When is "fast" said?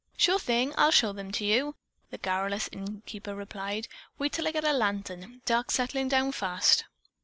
6.31-6.85